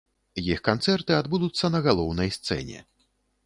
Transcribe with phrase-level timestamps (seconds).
[0.53, 2.79] Іх канцэрты адбудуцца на галоўнай сцэне.